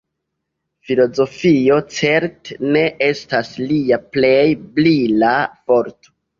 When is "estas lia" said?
3.11-4.03